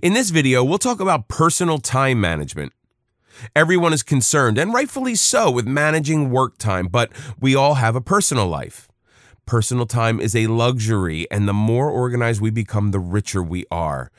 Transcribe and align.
In 0.00 0.12
this 0.12 0.30
video, 0.30 0.62
we'll 0.62 0.78
talk 0.78 1.00
about 1.00 1.26
personal 1.26 1.78
time 1.78 2.20
management. 2.20 2.72
Everyone 3.56 3.92
is 3.92 4.04
concerned, 4.04 4.56
and 4.56 4.72
rightfully 4.72 5.16
so, 5.16 5.50
with 5.50 5.66
managing 5.66 6.30
work 6.30 6.56
time, 6.56 6.86
but 6.86 7.10
we 7.40 7.56
all 7.56 7.74
have 7.74 7.96
a 7.96 8.00
personal 8.00 8.46
life. 8.46 8.86
Personal 9.44 9.86
time 9.86 10.20
is 10.20 10.36
a 10.36 10.46
luxury, 10.46 11.28
and 11.32 11.48
the 11.48 11.52
more 11.52 11.90
organized 11.90 12.40
we 12.40 12.50
become, 12.50 12.92
the 12.92 13.00
richer 13.00 13.42
we 13.42 13.64
are. 13.72 14.12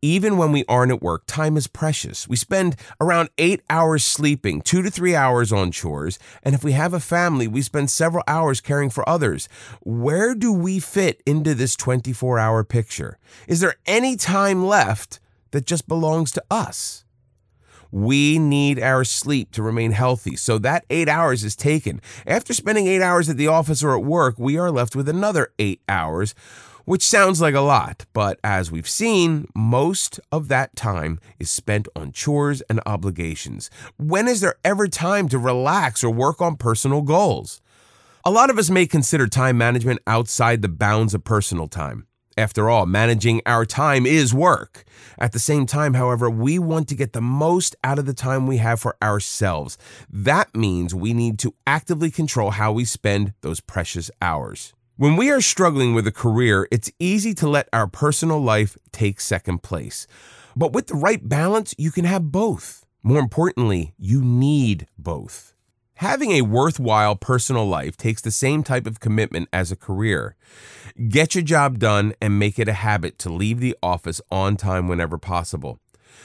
Even 0.00 0.36
when 0.36 0.52
we 0.52 0.64
aren't 0.68 0.92
at 0.92 1.02
work, 1.02 1.24
time 1.26 1.56
is 1.56 1.66
precious. 1.66 2.28
We 2.28 2.36
spend 2.36 2.76
around 3.00 3.28
eight 3.36 3.62
hours 3.68 4.04
sleeping, 4.04 4.60
two 4.60 4.82
to 4.82 4.90
three 4.90 5.16
hours 5.16 5.52
on 5.52 5.72
chores, 5.72 6.16
and 6.44 6.54
if 6.54 6.62
we 6.62 6.72
have 6.72 6.94
a 6.94 7.00
family, 7.00 7.48
we 7.48 7.62
spend 7.62 7.90
several 7.90 8.22
hours 8.28 8.60
caring 8.60 8.88
for 8.88 9.08
others. 9.08 9.48
Where 9.80 10.36
do 10.36 10.52
we 10.52 10.78
fit 10.78 11.24
into 11.26 11.56
this 11.56 11.74
24 11.74 12.38
hour 12.38 12.62
picture? 12.62 13.18
Is 13.48 13.58
there 13.58 13.74
any 13.84 14.14
time 14.14 14.64
left 14.64 15.18
that 15.54 15.66
just 15.66 15.88
belongs 15.88 16.30
to 16.32 16.44
us? 16.50 17.04
We 17.90 18.38
need 18.38 18.78
our 18.78 19.04
sleep 19.04 19.52
to 19.52 19.62
remain 19.62 19.92
healthy, 19.92 20.36
so 20.36 20.58
that 20.58 20.84
eight 20.90 21.08
hours 21.08 21.42
is 21.42 21.56
taken. 21.56 22.00
After 22.26 22.52
spending 22.52 22.86
eight 22.86 23.00
hours 23.00 23.30
at 23.30 23.38
the 23.38 23.46
office 23.46 23.82
or 23.82 23.96
at 23.96 24.04
work, 24.04 24.34
we 24.36 24.58
are 24.58 24.70
left 24.70 24.94
with 24.94 25.08
another 25.08 25.52
eight 25.58 25.80
hours 25.88 26.34
which 26.84 27.02
sounds 27.02 27.40
like 27.40 27.54
a 27.54 27.60
lot, 27.60 28.04
but 28.12 28.38
as 28.44 28.70
we've 28.70 28.88
seen, 28.88 29.46
most 29.54 30.20
of 30.30 30.48
that 30.48 30.76
time 30.76 31.18
is 31.38 31.50
spent 31.50 31.88
on 31.96 32.12
chores 32.12 32.60
and 32.62 32.80
obligations. 32.84 33.70
When 33.96 34.28
is 34.28 34.40
there 34.40 34.56
ever 34.64 34.86
time 34.86 35.28
to 35.30 35.38
relax 35.38 36.04
or 36.04 36.10
work 36.10 36.42
on 36.42 36.56
personal 36.56 37.02
goals? 37.02 37.62
A 38.24 38.30
lot 38.30 38.50
of 38.50 38.58
us 38.58 38.70
may 38.70 38.86
consider 38.86 39.26
time 39.26 39.56
management 39.56 40.00
outside 40.06 40.62
the 40.62 40.68
bounds 40.68 41.14
of 41.14 41.24
personal 41.24 41.68
time. 41.68 42.06
After 42.36 42.68
all, 42.68 42.84
managing 42.84 43.42
our 43.46 43.64
time 43.64 44.06
is 44.06 44.34
work. 44.34 44.84
At 45.18 45.30
the 45.30 45.38
same 45.38 45.66
time, 45.66 45.94
however, 45.94 46.28
we 46.28 46.58
want 46.58 46.88
to 46.88 46.96
get 46.96 47.12
the 47.12 47.20
most 47.20 47.76
out 47.84 48.00
of 48.00 48.06
the 48.06 48.14
time 48.14 48.48
we 48.48 48.56
have 48.56 48.80
for 48.80 48.96
ourselves. 49.00 49.78
That 50.10 50.52
means 50.52 50.92
we 50.92 51.14
need 51.14 51.38
to 51.40 51.54
actively 51.64 52.10
control 52.10 52.50
how 52.50 52.72
we 52.72 52.84
spend 52.84 53.34
those 53.42 53.60
precious 53.60 54.10
hours. 54.20 54.72
When 54.96 55.14
we 55.16 55.30
are 55.30 55.40
struggling 55.40 55.94
with 55.94 56.08
a 56.08 56.12
career, 56.12 56.66
it's 56.72 56.90
easy 56.98 57.34
to 57.34 57.48
let 57.48 57.68
our 57.72 57.86
personal 57.86 58.40
life 58.40 58.76
take 58.90 59.20
second 59.20 59.62
place. 59.62 60.08
But 60.56 60.72
with 60.72 60.88
the 60.88 60.96
right 60.96 61.28
balance, 61.28 61.72
you 61.78 61.92
can 61.92 62.04
have 62.04 62.32
both. 62.32 62.84
More 63.04 63.20
importantly, 63.20 63.94
you 63.96 64.22
need 64.22 64.88
both. 64.98 65.53
Having 65.98 66.32
a 66.32 66.42
worthwhile 66.42 67.14
personal 67.14 67.68
life 67.68 67.96
takes 67.96 68.20
the 68.20 68.32
same 68.32 68.64
type 68.64 68.86
of 68.86 68.98
commitment 68.98 69.48
as 69.52 69.70
a 69.70 69.76
career. 69.76 70.34
Get 71.08 71.36
your 71.36 71.44
job 71.44 71.78
done 71.78 72.14
and 72.20 72.36
make 72.38 72.58
it 72.58 72.68
a 72.68 72.72
habit 72.72 73.16
to 73.20 73.32
leave 73.32 73.60
the 73.60 73.76
office 73.80 74.20
on 74.28 74.56
time 74.56 74.88
whenever 74.88 75.18
possible. 75.18 75.78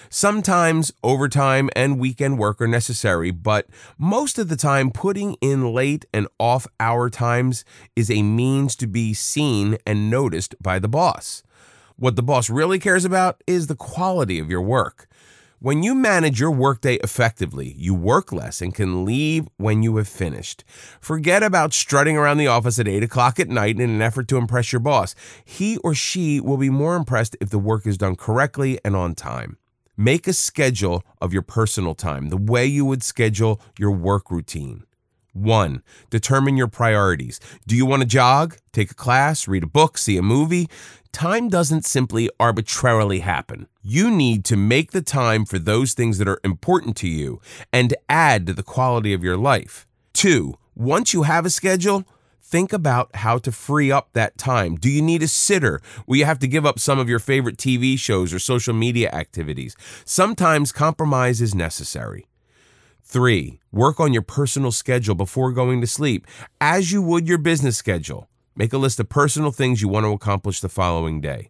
Sometimes 0.10 0.92
overtime 1.04 1.70
and 1.76 2.00
weekend 2.00 2.40
work 2.40 2.60
are 2.62 2.68
necessary, 2.68 3.30
but 3.30 3.68
most 4.00 4.40
of 4.40 4.50
the 4.50 4.56
time, 4.56 4.90
putting 4.90 5.36
in 5.36 5.72
late 5.72 6.04
and 6.12 6.28
off 6.40 6.66
hour 6.80 7.12
times 7.12 7.64
is 7.96 8.10
a 8.10 8.24
means 8.24 8.76
to 8.78 8.88
be 8.88 9.14
seen 9.14 9.78
and 9.86 10.10
noticed 10.10 10.56
by 10.62 10.80
the 10.80 10.88
boss. 10.88 11.44
What 11.96 12.16
the 12.16 12.24
boss 12.24 12.50
really 12.50 12.80
cares 12.80 13.06
about 13.06 13.44
is 13.46 13.68
the 13.68 13.76
quality 13.76 14.40
of 14.40 14.50
your 14.50 14.62
work. 14.62 15.08
When 15.62 15.84
you 15.84 15.94
manage 15.94 16.40
your 16.40 16.52
workday 16.52 16.96
effectively, 17.04 17.76
you 17.78 17.94
work 17.94 18.32
less 18.32 18.62
and 18.62 18.74
can 18.74 19.04
leave 19.04 19.50
when 19.58 19.84
you 19.84 19.98
have 19.98 20.08
finished. 20.08 20.64
Forget 21.02 21.44
about 21.44 21.74
strutting 21.74 22.16
around 22.16 22.38
the 22.38 22.48
office 22.48 22.80
at 22.80 22.88
8 22.88 23.04
o'clock 23.04 23.42
at 23.42 23.50
night 23.50 23.78
in 23.78 23.90
an 23.90 24.02
effort 24.02 24.30
to 24.30 24.38
impress 24.38 24.72
your 24.72 24.80
boss. 24.80 25.16
He 25.44 25.76
or 25.80 25.94
she 25.94 26.40
will 26.40 26.56
be 26.56 26.70
more 26.70 26.96
impressed 26.96 27.36
if 27.42 27.50
the 27.50 27.60
work 27.60 27.86
is 27.86 27.98
done 27.98 28.16
correctly 28.16 28.80
and 28.86 28.96
on 28.96 29.16
time. 29.16 29.58
Make 29.98 30.30
a 30.30 30.34
schedule 30.34 31.04
of 31.20 31.34
your 31.34 31.42
personal 31.42 31.94
time, 31.94 32.30
the 32.30 32.38
way 32.38 32.66
you 32.66 32.86
would 32.86 33.04
schedule 33.04 33.60
your 33.78 33.92
work 33.92 34.32
routine. 34.32 34.86
One, 35.34 35.84
determine 36.10 36.58
your 36.58 36.68
priorities. 36.68 37.40
Do 37.68 37.76
you 37.76 37.86
want 37.86 38.02
to 38.02 38.08
jog, 38.08 38.58
take 38.74 38.92
a 38.92 38.96
class, 38.96 39.48
read 39.48 39.64
a 39.64 39.68
book, 39.68 39.98
see 39.98 40.18
a 40.18 40.22
movie? 40.22 40.68
Time 41.12 41.50
doesn't 41.50 41.86
simply 41.86 42.30
arbitrarily 42.40 43.20
happen. 43.20 43.68
You 43.82 44.12
need 44.12 44.46
to 44.46 44.56
make 44.56 44.92
the 44.92 45.02
time 45.02 45.46
for 45.46 45.60
those 45.60 45.94
things 45.94 46.18
that 46.18 46.28
are 46.28 46.40
important 46.44 46.96
to 46.98 47.08
you 47.08 47.42
and 47.74 47.94
add 48.08 48.48
to 48.48 48.54
the 48.54 48.64
quality 48.64 49.14
of 49.14 49.24
your 49.24 49.38
life. 49.38 49.88
Two, 50.14 50.58
once 50.76 51.14
you 51.14 51.24
have 51.24 51.46
a 51.46 51.50
schedule, 51.50 52.06
think 52.42 52.74
about 52.74 53.16
how 53.18 53.38
to 53.38 53.52
free 53.52 53.92
up 53.92 54.10
that 54.14 54.38
time. 54.38 54.76
Do 54.76 54.90
you 54.90 55.02
need 55.02 55.22
a 55.22 55.28
sitter? 55.28 55.82
Will 56.08 56.18
you 56.18 56.26
have 56.26 56.40
to 56.40 56.48
give 56.48 56.66
up 56.66 56.80
some 56.80 56.98
of 56.98 57.10
your 57.10 57.20
favorite 57.20 57.58
TV 57.58 57.98
shows 57.98 58.34
or 58.34 58.40
social 58.40 58.74
media 58.74 59.10
activities? 59.12 59.76
Sometimes 60.06 60.72
compromise 60.72 61.42
is 61.42 61.54
necessary. 61.54 62.29
Three, 63.12 63.60
work 63.72 64.00
on 64.00 64.14
your 64.14 64.22
personal 64.22 64.72
schedule 64.72 65.16
before 65.16 65.52
going 65.52 65.82
to 65.82 65.88
sleep, 65.88 66.28
as 66.62 66.92
you 66.92 67.02
would 67.02 67.28
your 67.28 67.40
business 67.40 67.76
schedule. 67.76 68.30
Make 68.56 68.72
a 68.72 68.78
list 68.78 69.00
of 69.00 69.10
personal 69.10 69.52
things 69.52 69.82
you 69.82 69.88
want 69.88 70.04
to 70.04 70.12
accomplish 70.12 70.60
the 70.60 70.70
following 70.70 71.20
day. 71.20 71.50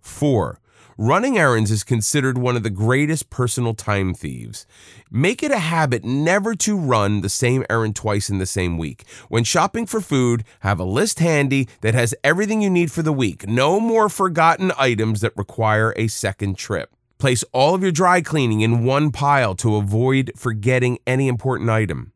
Four, 0.00 0.60
Running 0.96 1.36
errands 1.36 1.72
is 1.72 1.82
considered 1.82 2.38
one 2.38 2.54
of 2.54 2.62
the 2.62 2.70
greatest 2.70 3.28
personal 3.28 3.74
time 3.74 4.14
thieves. 4.14 4.64
Make 5.10 5.42
it 5.42 5.50
a 5.50 5.58
habit 5.58 6.04
never 6.04 6.54
to 6.54 6.76
run 6.76 7.20
the 7.20 7.28
same 7.28 7.64
errand 7.68 7.96
twice 7.96 8.30
in 8.30 8.38
the 8.38 8.46
same 8.46 8.78
week. 8.78 9.04
When 9.28 9.42
shopping 9.42 9.86
for 9.86 10.00
food, 10.00 10.44
have 10.60 10.78
a 10.78 10.84
list 10.84 11.18
handy 11.18 11.68
that 11.80 11.94
has 11.94 12.14
everything 12.22 12.62
you 12.62 12.70
need 12.70 12.92
for 12.92 13.02
the 13.02 13.12
week. 13.12 13.48
No 13.48 13.80
more 13.80 14.08
forgotten 14.08 14.70
items 14.78 15.20
that 15.20 15.36
require 15.36 15.92
a 15.96 16.06
second 16.06 16.56
trip. 16.56 16.93
Place 17.24 17.42
all 17.52 17.74
of 17.74 17.80
your 17.82 17.90
dry 17.90 18.20
cleaning 18.20 18.60
in 18.60 18.84
one 18.84 19.10
pile 19.10 19.54
to 19.54 19.76
avoid 19.76 20.30
forgetting 20.36 20.98
any 21.06 21.26
important 21.26 21.70
item. 21.70 22.12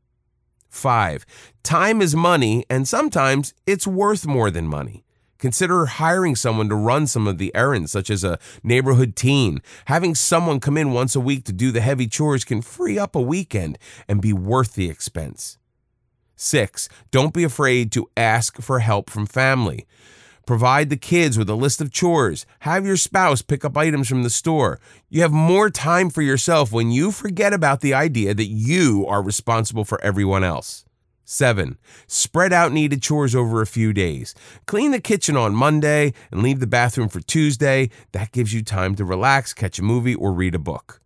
5. 0.68 1.24
Time 1.62 2.02
is 2.02 2.14
money, 2.14 2.66
and 2.68 2.86
sometimes 2.86 3.54
it's 3.66 3.86
worth 3.86 4.26
more 4.26 4.50
than 4.50 4.66
money. 4.66 5.06
Consider 5.38 5.86
hiring 5.86 6.36
someone 6.36 6.68
to 6.68 6.74
run 6.74 7.06
some 7.06 7.26
of 7.26 7.38
the 7.38 7.50
errands, 7.54 7.90
such 7.90 8.10
as 8.10 8.22
a 8.22 8.38
neighborhood 8.62 9.16
teen. 9.16 9.62
Having 9.86 10.16
someone 10.16 10.60
come 10.60 10.76
in 10.76 10.92
once 10.92 11.16
a 11.16 11.20
week 11.20 11.44
to 11.44 11.54
do 11.54 11.72
the 11.72 11.80
heavy 11.80 12.06
chores 12.06 12.44
can 12.44 12.60
free 12.60 12.98
up 12.98 13.16
a 13.16 13.20
weekend 13.22 13.78
and 14.08 14.20
be 14.20 14.34
worth 14.34 14.74
the 14.74 14.90
expense. 14.90 15.56
Six, 16.36 16.86
don't 17.10 17.32
be 17.32 17.44
afraid 17.44 17.92
to 17.92 18.10
ask 18.14 18.60
for 18.60 18.80
help 18.80 19.08
from 19.08 19.24
family. 19.24 19.86
Provide 20.48 20.88
the 20.88 20.96
kids 20.96 21.36
with 21.36 21.50
a 21.50 21.54
list 21.54 21.82
of 21.82 21.92
chores. 21.92 22.46
Have 22.60 22.86
your 22.86 22.96
spouse 22.96 23.42
pick 23.42 23.66
up 23.66 23.76
items 23.76 24.08
from 24.08 24.22
the 24.22 24.30
store. 24.30 24.80
You 25.10 25.20
have 25.20 25.30
more 25.30 25.68
time 25.68 26.08
for 26.08 26.22
yourself 26.22 26.72
when 26.72 26.90
you 26.90 27.12
forget 27.12 27.52
about 27.52 27.82
the 27.82 27.92
idea 27.92 28.32
that 28.32 28.46
you 28.46 29.04
are 29.06 29.22
responsible 29.22 29.84
for 29.84 30.02
everyone 30.02 30.44
else. 30.44 30.86
Seven, 31.22 31.76
spread 32.06 32.54
out 32.54 32.72
needed 32.72 33.02
chores 33.02 33.34
over 33.34 33.60
a 33.60 33.66
few 33.66 33.92
days. 33.92 34.34
Clean 34.64 34.90
the 34.90 35.02
kitchen 35.02 35.36
on 35.36 35.54
Monday 35.54 36.14
and 36.30 36.42
leave 36.42 36.60
the 36.60 36.66
bathroom 36.66 37.10
for 37.10 37.20
Tuesday. 37.20 37.90
That 38.12 38.32
gives 38.32 38.54
you 38.54 38.62
time 38.62 38.94
to 38.94 39.04
relax, 39.04 39.52
catch 39.52 39.78
a 39.78 39.82
movie, 39.82 40.14
or 40.14 40.32
read 40.32 40.54
a 40.54 40.58
book. 40.58 41.02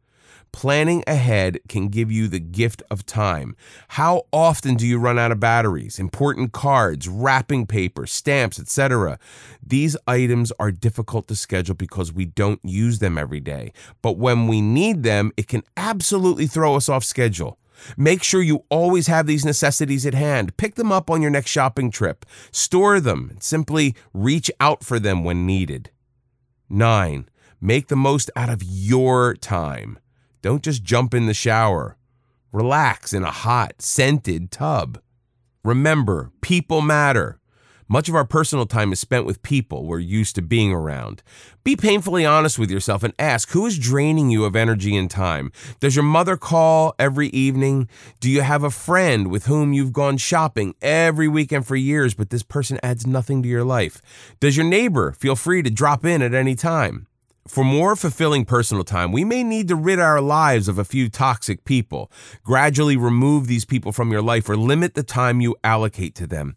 Planning 0.52 1.02
ahead 1.06 1.58
can 1.68 1.88
give 1.88 2.12
you 2.12 2.28
the 2.28 2.38
gift 2.38 2.82
of 2.90 3.06
time. 3.06 3.56
How 3.88 4.24
often 4.32 4.74
do 4.74 4.86
you 4.86 4.98
run 4.98 5.18
out 5.18 5.32
of 5.32 5.40
batteries, 5.40 5.98
important 5.98 6.52
cards, 6.52 7.08
wrapping 7.08 7.66
paper, 7.66 8.06
stamps, 8.06 8.60
etc.? 8.60 9.18
These 9.66 9.96
items 10.06 10.52
are 10.60 10.70
difficult 10.70 11.26
to 11.28 11.36
schedule 11.36 11.74
because 11.74 12.12
we 12.12 12.26
don't 12.26 12.60
use 12.62 12.98
them 12.98 13.16
every 13.18 13.40
day. 13.40 13.72
But 14.02 14.18
when 14.18 14.46
we 14.46 14.60
need 14.60 15.02
them, 15.02 15.32
it 15.36 15.48
can 15.48 15.64
absolutely 15.76 16.46
throw 16.46 16.76
us 16.76 16.88
off 16.88 17.02
schedule. 17.02 17.58
Make 17.96 18.22
sure 18.22 18.42
you 18.42 18.64
always 18.69 19.06
have 19.08 19.26
these 19.26 19.44
necessities 19.44 20.06
at 20.06 20.14
hand. 20.14 20.56
Pick 20.56 20.76
them 20.76 20.92
up 20.92 21.10
on 21.10 21.22
your 21.22 21.30
next 21.30 21.50
shopping 21.50 21.90
trip. 21.90 22.24
Store 22.52 23.00
them. 23.00 23.36
Simply 23.40 23.96
reach 24.12 24.50
out 24.60 24.84
for 24.84 25.00
them 25.00 25.24
when 25.24 25.46
needed. 25.46 25.90
9. 26.69 27.28
Make 27.60 27.88
the 27.88 27.96
most 27.96 28.30
out 28.36 28.48
of 28.48 28.62
your 28.62 29.34
time. 29.34 29.98
Don't 30.43 30.62
just 30.62 30.83
jump 30.83 31.15
in 31.15 31.27
the 31.27 31.35
shower. 31.35 31.97
Relax 32.53 33.15
in 33.15 33.23
a 33.23 33.31
hot, 33.31 33.81
scented 33.81 34.50
tub. 34.50 35.00
Remember, 35.65 36.33
people 36.41 36.83
matter. 36.83 37.39
Much 37.89 38.09
of 38.09 38.15
our 38.15 38.25
personal 38.25 38.67
time 38.67 38.93
is 38.93 38.99
spent 38.99 39.25
with 39.25 39.43
people 39.43 39.85
we're 39.85 39.99
used 39.99 40.35
to 40.35 40.43
being 40.43 40.73
around. 40.73 41.23
Be 41.62 41.77
painfully 41.77 42.25
honest 42.25 42.59
with 42.59 42.71
yourself 42.71 43.05
and 43.05 43.15
ask 43.19 43.50
who 43.50 43.67
is 43.67 43.79
draining 43.79 44.31
you 44.31 44.44
of 44.44 44.56
energy 44.56 44.97
and 44.97 45.11
time. 45.11 45.53
Does 45.79 45.94
your 45.94 46.05
mother 46.05 46.37
call 46.37 46.94
every 46.99 47.29
evening? 47.29 47.89
Do 48.19 48.29
you 48.29 48.41
have 48.41 48.65
a 48.65 48.71
friend 48.71 49.29
with 49.29 49.47
whom 49.47 49.73
you've 49.73 49.93
gone 49.93 50.17
shopping 50.17 50.75
every 50.83 51.29
weekend 51.29 51.67
for 51.67 51.77
years, 51.77 52.15
but 52.15 52.31
this 52.31 52.43
person 52.43 52.81
adds 52.83 53.06
nothing 53.06 53.43
to 53.43 53.49
your 53.49 53.65
life? 53.65 54.03
Does 54.41 54.56
your 54.56 54.67
neighbor 54.67 55.12
feel 55.12 55.37
free 55.37 55.62
to 55.62 55.71
drop 55.71 56.05
in 56.05 56.23
at 56.23 56.35
any 56.35 56.55
time? 56.55 57.06
For 57.49 57.65
more 57.65 57.97
fulfilling 57.97 58.44
personal 58.44 58.85
time, 58.85 59.11
we 59.11 59.25
may 59.25 59.43
need 59.43 59.67
to 59.67 59.75
rid 59.75 59.99
our 59.99 60.21
lives 60.21 60.69
of 60.69 60.79
a 60.79 60.85
few 60.85 61.09
toxic 61.09 61.65
people. 61.65 62.11
Gradually 62.44 62.97
remove 62.97 63.49
these 63.49 63.65
people 63.65 63.91
from 63.91 64.12
your 64.12 64.23
life 64.23 64.49
or 64.49 64.56
limit 64.56 64.94
the 64.94 65.03
time 65.03 65.41
you 65.41 65.56
allocate 65.65 66.15
to 66.17 66.29
them. 66.29 66.55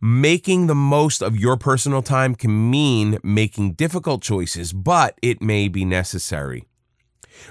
Making 0.00 0.68
the 0.68 0.74
most 0.74 1.22
of 1.22 1.36
your 1.36 1.58
personal 1.58 2.00
time 2.00 2.34
can 2.34 2.70
mean 2.70 3.18
making 3.22 3.74
difficult 3.74 4.22
choices, 4.22 4.72
but 4.72 5.18
it 5.20 5.42
may 5.42 5.68
be 5.68 5.84
necessary. 5.84 6.64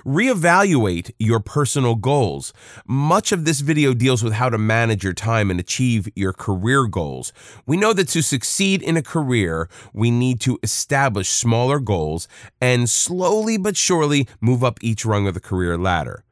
Reevaluate 0.06 1.12
your 1.20 1.40
personal 1.40 1.96
goals. 1.96 2.54
Much 2.88 3.32
of 3.32 3.46
this 3.46 3.60
video 3.60 3.94
deals 3.94 4.24
with 4.24 4.34
how 4.34 4.50
to 4.50 4.58
manage 4.58 5.04
your 5.04 5.14
time 5.14 5.52
and 5.52 5.60
achieve 5.60 6.10
your 6.16 6.34
career 6.34 6.88
goals. 6.88 7.34
We 7.66 7.78
know 7.78 7.94
that 7.94 8.08
to 8.10 8.24
succeed 8.24 8.82
in 8.82 8.98
a 8.98 9.04
career, 9.04 9.70
we 9.94 10.12
need 10.12 10.40
to 10.42 10.60
establish 10.64 11.30
smaller 11.30 11.80
goals 11.80 12.28
and 12.60 12.90
slowly 12.90 13.58
but 13.58 13.78
surely 13.78 14.28
move 14.40 14.64
up 14.64 14.80
each 14.82 15.06
rung 15.06 15.28
of 15.28 15.34
the 15.34 15.40
career 15.40 15.78
ladder. 15.78 16.24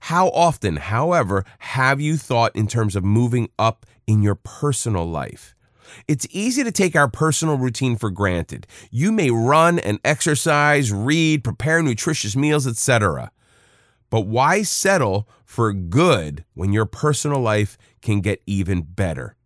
How 0.00 0.28
often, 0.28 0.76
however, 0.76 1.44
have 1.58 2.00
you 2.00 2.16
thought 2.16 2.54
in 2.54 2.68
terms 2.68 2.94
of 2.94 3.04
moving 3.04 3.48
up 3.58 3.86
in 4.06 4.22
your 4.22 4.36
personal 4.36 5.04
life? 5.04 5.55
It's 6.08 6.26
easy 6.30 6.64
to 6.64 6.72
take 6.72 6.96
our 6.96 7.08
personal 7.08 7.58
routine 7.58 7.96
for 7.96 8.10
granted. 8.10 8.66
You 8.90 9.12
may 9.12 9.30
run 9.30 9.78
and 9.78 9.98
exercise, 10.04 10.92
read, 10.92 11.44
prepare 11.44 11.82
nutritious 11.82 12.36
meals, 12.36 12.66
etc. 12.66 13.30
But 14.10 14.22
why 14.22 14.62
settle 14.62 15.28
for 15.44 15.72
good 15.72 16.44
when 16.54 16.72
your 16.72 16.86
personal 16.86 17.40
life 17.40 17.76
can 18.02 18.20
get 18.20 18.42
even 18.46 18.82
better? 18.82 19.36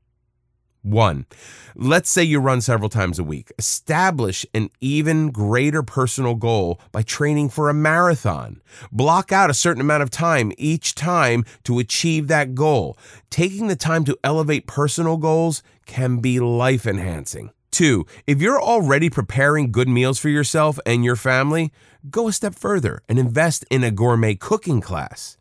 One, 0.82 1.26
let's 1.74 2.08
say 2.08 2.22
you 2.22 2.40
run 2.40 2.62
several 2.62 2.88
times 2.88 3.18
a 3.18 3.24
week. 3.24 3.52
Establish 3.58 4.46
an 4.54 4.70
even 4.80 5.30
greater 5.30 5.82
personal 5.82 6.34
goal 6.34 6.80
by 6.90 7.02
training 7.02 7.50
for 7.50 7.68
a 7.68 7.74
marathon. 7.74 8.62
Block 8.90 9.30
out 9.30 9.50
a 9.50 9.54
certain 9.54 9.82
amount 9.82 10.02
of 10.02 10.10
time 10.10 10.52
each 10.56 10.94
time 10.94 11.44
to 11.64 11.78
achieve 11.78 12.28
that 12.28 12.54
goal. 12.54 12.96
Taking 13.28 13.66
the 13.66 13.76
time 13.76 14.04
to 14.06 14.18
elevate 14.24 14.66
personal 14.66 15.18
goals 15.18 15.62
can 15.84 16.18
be 16.18 16.40
life 16.40 16.86
enhancing. 16.86 17.50
Two, 17.70 18.06
if 18.26 18.40
you're 18.40 18.60
already 18.60 19.10
preparing 19.10 19.72
good 19.72 19.88
meals 19.88 20.18
for 20.18 20.28
yourself 20.30 20.78
and 20.86 21.04
your 21.04 21.16
family, 21.16 21.72
go 22.10 22.26
a 22.28 22.32
step 22.32 22.54
further 22.54 23.02
and 23.08 23.18
invest 23.18 23.66
in 23.70 23.84
a 23.84 23.90
gourmet 23.90 24.34
cooking 24.34 24.80
class. 24.80 25.36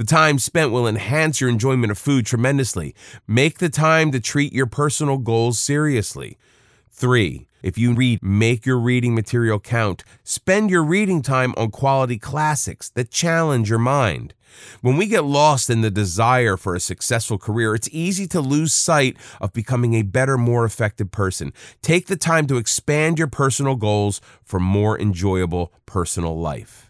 The 0.00 0.06
time 0.06 0.38
spent 0.38 0.72
will 0.72 0.88
enhance 0.88 1.42
your 1.42 1.50
enjoyment 1.50 1.90
of 1.90 1.98
food 1.98 2.24
tremendously. 2.24 2.94
Make 3.26 3.58
the 3.58 3.68
time 3.68 4.10
to 4.12 4.18
treat 4.18 4.50
your 4.50 4.64
personal 4.64 5.18
goals 5.18 5.58
seriously. 5.58 6.38
Three, 6.90 7.48
if 7.62 7.76
you 7.76 7.92
read, 7.92 8.22
make 8.22 8.64
your 8.64 8.78
reading 8.78 9.14
material 9.14 9.60
count. 9.60 10.02
Spend 10.24 10.70
your 10.70 10.82
reading 10.82 11.20
time 11.20 11.52
on 11.58 11.70
quality 11.70 12.16
classics 12.16 12.88
that 12.88 13.10
challenge 13.10 13.68
your 13.68 13.78
mind. 13.78 14.32
When 14.80 14.96
we 14.96 15.04
get 15.06 15.24
lost 15.24 15.68
in 15.68 15.82
the 15.82 15.90
desire 15.90 16.56
for 16.56 16.74
a 16.74 16.80
successful 16.80 17.36
career, 17.36 17.74
it's 17.74 17.90
easy 17.92 18.26
to 18.28 18.40
lose 18.40 18.72
sight 18.72 19.18
of 19.38 19.52
becoming 19.52 19.92
a 19.92 20.00
better, 20.00 20.38
more 20.38 20.64
effective 20.64 21.10
person. 21.10 21.52
Take 21.82 22.06
the 22.06 22.16
time 22.16 22.46
to 22.46 22.56
expand 22.56 23.18
your 23.18 23.28
personal 23.28 23.76
goals 23.76 24.22
for 24.46 24.58
more 24.58 24.98
enjoyable 24.98 25.74
personal 25.84 26.40
life. 26.40 26.89